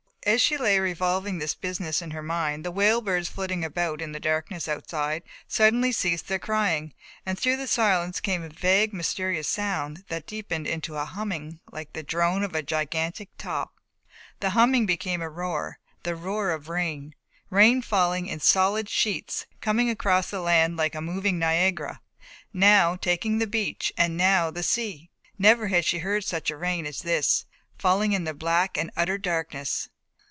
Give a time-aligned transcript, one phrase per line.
[0.23, 4.11] As she lay revolving this business in her mind the whale birds flitting about in
[4.11, 6.93] the darkness outside suddenly ceased their crying
[7.25, 11.93] and through the silence came a vague mysterious sound that deepened into a humming like
[11.93, 13.73] the drone of a gigantic top;
[14.41, 17.15] the humming became a roar, the roar of rain.
[17.49, 21.99] Rain falling in solid sheets, coming across the land like a moving Niagara,
[22.53, 25.09] now taking the beach and now the sea.
[25.39, 27.45] Never had she heard such rain as this,
[27.79, 29.87] falling in the black and utter darkness.